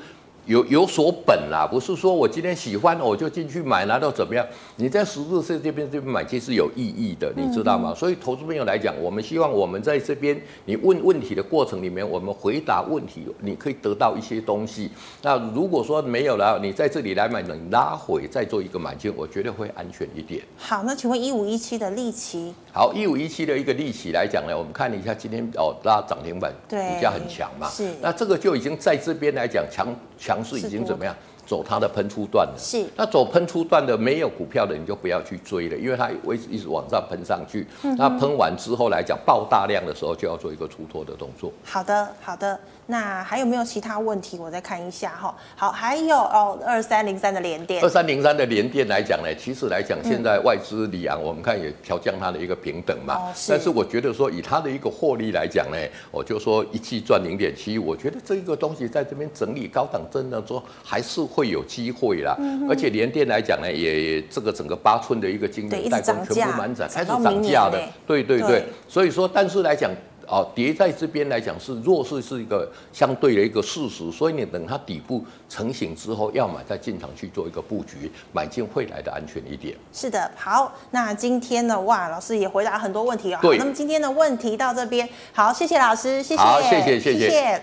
[0.51, 4.45] 有有所本啦，不是说我今天喜欢我就进去买，拿到怎么样？
[4.75, 7.91] 你在十字线这边这边买其实有意义的，你知道吗？
[7.91, 14.91] 嗯嗯，所以投资朋友来讲，我们希望我们在这边你问问题的过程里面，我们回答问题，你可以得到一些东西。
[15.23, 20.43] 那如果说没有了，你在这里来买，你拉回再做一个买进，我觉得会安全一点。
[20.59, 22.53] 好，那请问一五一七的利息？
[22.73, 27.89] 好，一五一七的一个利息来讲呢，我们看一下今天哦拉涨停板，对，股价很强嘛，是。
[28.03, 29.87] 那这个就已经在这边来讲强
[30.21, 30.45] 强。
[30.45, 31.15] 势已经怎么样？
[31.47, 32.55] 走它的喷出段了。
[32.57, 32.87] 是。
[32.95, 37.67] 那走喷出段的没有股票的，你就不要去追了，因为它会一直往上喷上去。
[37.83, 37.97] 嗯。
[37.97, 41.51] 那喷完之后来讲，爆大量的时候就要做一个出脱的动作。
[41.65, 42.61] 好的，好的。
[42.91, 44.37] 那还有没有其他问题？
[44.37, 45.33] 我再看一下哈。
[45.55, 47.81] 好，还有哦，二三零三的联电。
[47.83, 53.15] 二三零三的联电来讲呢，其实来讲，现在外资里昂，我们看也调降它的一个平等嘛。
[53.15, 53.53] 哦，是。
[53.53, 55.79] 但是我觉得说，以它的一个获利来讲呢，
[56.11, 62.35] 我就说一季赚零点七，我觉得这一个东西在这边整理高档，真的说还是会有机会啦。
[62.41, 62.69] 嗯。
[62.69, 67.81] 而且联电来讲呢，也这个整个八寸的一个晶圆代工全部满载，开始涨价的。
[68.05, 68.65] 对对对，对。
[68.89, 69.89] 所以说，但是来讲。
[70.31, 79.77] 哦，跌在这边来讲是弱势，是一个相对的一个事实，所以你等它底部成型之后，要么再进场去做一个布局，买进会来的安全一点。
[79.93, 83.41] 是的，好，那今天呢，哇，老师也回答很多问题啊。
[83.43, 87.19] 对，那么今天的问题到这边，好，谢谢老师，谢谢，好，谢谢，谢谢。
[87.19, 87.63] 谢谢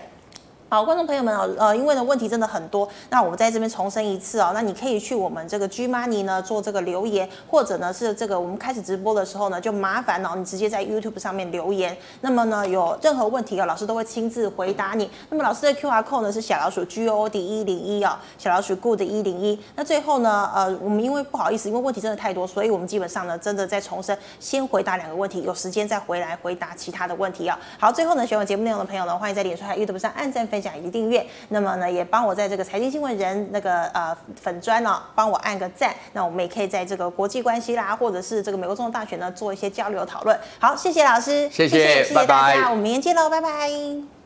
[0.70, 11.96] 好，观众朋友们哦，呃，因为呢问题真的很多，那我们在这边重申一次哦，那你可以去我们这个 G Money 呢做这个留言，或者呢是这个我们开始直播的时候呢，就麻烦哦，你直接在 YouTube 上面留言。
[12.20, 15.10] 那么呢有任何问题啊，老师都会亲自回答你。
[15.30, 19.58] 那么老师的 QR code 呢是小老鼠 G O D 一零一哦，小老鼠 Good 一零一。
[19.74, 27.58] 那最后呢，呃，我们因为不好意思，因为问题真的太多，所以我们基本上呢真的在重申，先回答两个问题，有时间再回来回答其他的问题啊。
[27.78, 31.24] 好，最后呢，喜欢我节目内容的朋友呢，欢迎在脸书和 YouTube 上按赞、分享以及订阅。
[31.48, 35.94] 那么呢，也帮我在这个财经新闻人那个呃粉砖呢，帮我按个赞。
[36.12, 40.38] 那我们也可以在这个国际关系啦，或者是这个美国总统大选呢，做一些交流讨论。
[40.58, 44.17] 好，谢谢老师，谢谢，谢谢，谢谢大家，拜拜，我们明天见喽，拜拜。